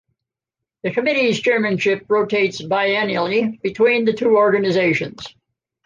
The 0.81 0.89
committees's 0.89 1.43
chairmanship 1.43 2.07
rotates 2.09 2.59
biennially 2.59 3.59
between 3.61 4.03
the 4.05 4.13
two 4.13 4.35
organizations. 4.35 5.27